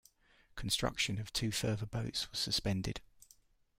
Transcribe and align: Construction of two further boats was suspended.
Construction 0.55 1.19
of 1.19 1.31
two 1.31 1.51
further 1.51 1.85
boats 1.85 2.27
was 2.31 2.39
suspended. 2.39 3.01